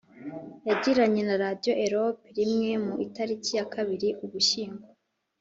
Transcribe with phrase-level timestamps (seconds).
[0.67, 4.85] yagiranye na Radiyo Europe rimwe ku itariki ya kabiri Ugushyingo